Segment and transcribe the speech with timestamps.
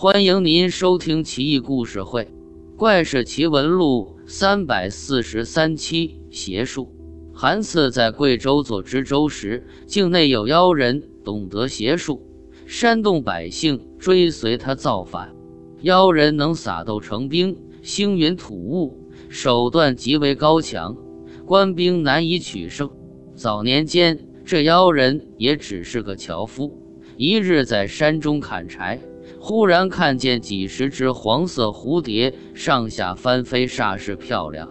[0.00, 2.22] 欢迎您收听《奇异故事会·
[2.76, 6.20] 怪事奇闻录》三百四十三期。
[6.30, 6.94] 邪术。
[7.34, 12.24] 韩赐在贵州做知州时，境内有妖人懂得邪术，
[12.64, 15.34] 煽动百姓追随他造反。
[15.80, 18.96] 妖人能撒豆成兵，星云吐雾，
[19.28, 20.96] 手段极为高强，
[21.44, 22.88] 官兵难以取胜。
[23.34, 26.72] 早年间，这妖人也只是个樵夫，
[27.16, 29.00] 一日在山中砍柴。
[29.40, 34.68] 忽然看见几十只黄色蝴蝶上下翻飞，煞是漂亮，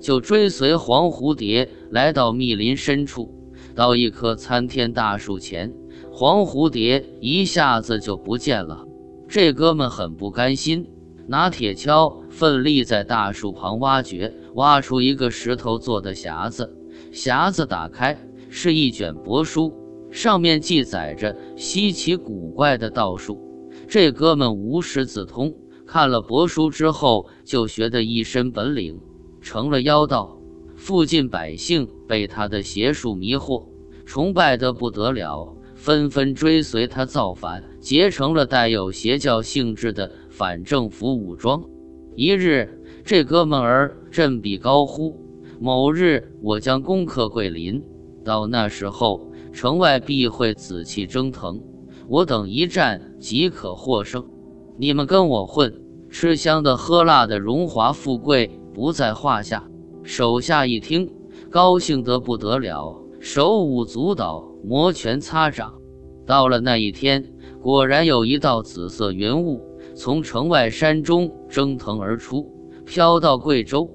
[0.00, 3.34] 就追随黄蝴蝶来到密林深处，
[3.74, 5.72] 到一棵参天大树前，
[6.12, 8.84] 黄蝴蝶一下子就不见了。
[9.28, 10.88] 这哥们很不甘心，
[11.26, 16.76] 拿铁锹奋力在大树旁挖掘，挖出一个石头做的匣子。
[17.12, 18.18] 匣子打开，
[18.48, 19.72] 是一卷帛书，
[20.10, 23.40] 上面记载着稀奇古怪的道术。
[23.90, 25.52] 这哥们无师自通，
[25.84, 29.00] 看了帛书之后就学得一身本领，
[29.40, 30.38] 成了妖道。
[30.76, 33.66] 附近百姓被他的邪术迷惑，
[34.06, 41.60] 崇拜得不得了，纷纷追随他造反，结成了带有邪教性质的反政府武装。
[42.14, 45.18] 一日，这哥们儿振臂高呼
[45.58, 47.82] ：“某日我将攻克桂林，
[48.24, 51.60] 到那时候城外必会紫气蒸腾。”
[52.10, 54.26] 我等一战即可获胜，
[54.76, 55.72] 你们跟我混，
[56.10, 59.70] 吃香的喝辣的，荣华富贵不在话下。
[60.02, 61.08] 手下一听，
[61.50, 65.72] 高兴得不得了，手舞足蹈，摩拳擦掌。
[66.26, 69.60] 到了那一天，果然有一道紫色云雾
[69.94, 72.52] 从城外山中蒸腾而出，
[72.84, 73.88] 飘到贵州。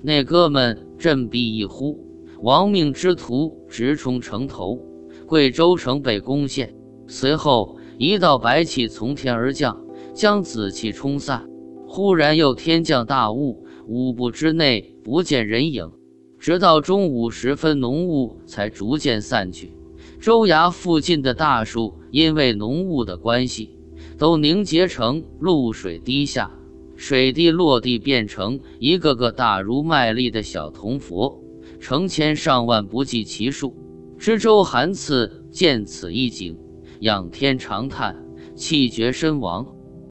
[0.00, 2.02] 那哥们振臂一呼，
[2.40, 4.80] 亡命之徒直冲城头，
[5.26, 6.74] 贵州城被攻陷。
[7.10, 11.48] 随后，一道白气从天而降，将紫气冲散。
[11.86, 15.90] 忽然又天降大雾，五步之内不见人影，
[16.38, 19.72] 直到中午时分，浓雾才逐渐散去。
[20.20, 23.78] 州衙附近的大树因为浓雾的关系，
[24.18, 26.50] 都凝结成露水滴下，
[26.94, 31.42] 水滴落地变成一个个大如麦粒的小铜佛，
[31.80, 33.74] 成千上万不计其数。
[34.18, 36.58] 知州韩赐见此一景。
[37.00, 38.16] 仰天长叹，
[38.54, 39.66] 气绝身亡。